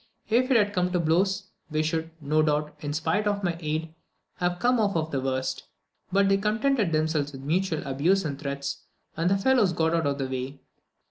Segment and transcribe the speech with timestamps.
[0.29, 3.93] If it had come to blows, we should, no doubt, in spite of my aid,
[4.37, 5.65] have come off the worst;
[6.11, 8.81] but they contented themselves with mutual abuse and threats,
[9.15, 10.59] and the fellows got out of the way.